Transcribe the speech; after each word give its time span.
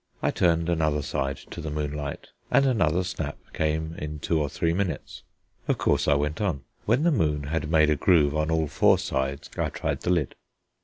I 0.23 0.31
turned 0.31 0.67
another 0.67 1.03
side 1.03 1.37
to 1.51 1.61
the 1.61 1.69
moonlight, 1.69 2.29
and 2.49 2.65
another 2.65 3.03
snap 3.03 3.37
came 3.53 3.93
in 3.99 4.17
two 4.17 4.41
or 4.41 4.49
three 4.49 4.73
minutes. 4.73 5.21
Of 5.67 5.77
course 5.77 6.07
I 6.07 6.15
went 6.15 6.41
on. 6.41 6.63
When 6.87 7.03
the 7.03 7.11
moon 7.11 7.43
had 7.43 7.69
made 7.69 7.91
a 7.91 7.95
groove 7.95 8.35
on 8.35 8.49
all 8.49 8.67
four 8.67 8.97
sides, 8.97 9.47
I 9.59 9.69
tried 9.69 10.01
the 10.01 10.09
lid. 10.09 10.33